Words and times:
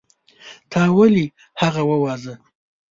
تا 0.71 0.81
ولې 0.97 1.25
هغه 1.61 1.81
وواژه. 1.89 2.33